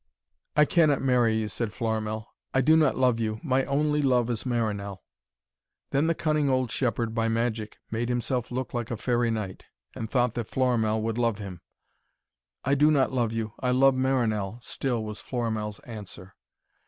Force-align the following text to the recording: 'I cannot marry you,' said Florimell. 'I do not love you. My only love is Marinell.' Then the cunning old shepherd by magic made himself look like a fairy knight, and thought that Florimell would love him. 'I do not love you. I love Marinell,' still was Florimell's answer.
'I 0.55 0.65
cannot 0.65 1.03
marry 1.03 1.35
you,' 1.35 1.47
said 1.47 1.73
Florimell. 1.73 2.25
'I 2.55 2.61
do 2.61 2.75
not 2.75 2.97
love 2.97 3.19
you. 3.19 3.39
My 3.43 3.63
only 3.65 4.01
love 4.01 4.31
is 4.31 4.47
Marinell.' 4.47 5.03
Then 5.91 6.07
the 6.07 6.15
cunning 6.15 6.49
old 6.49 6.71
shepherd 6.71 7.13
by 7.13 7.29
magic 7.29 7.77
made 7.91 8.09
himself 8.09 8.49
look 8.49 8.73
like 8.73 8.89
a 8.89 8.97
fairy 8.97 9.29
knight, 9.29 9.65
and 9.93 10.09
thought 10.09 10.33
that 10.33 10.49
Florimell 10.49 11.03
would 11.03 11.19
love 11.19 11.37
him. 11.37 11.61
'I 12.65 12.73
do 12.73 12.89
not 12.89 13.11
love 13.11 13.31
you. 13.31 13.53
I 13.59 13.69
love 13.69 13.93
Marinell,' 13.93 14.59
still 14.63 15.03
was 15.03 15.21
Florimell's 15.21 15.77
answer. 15.81 16.33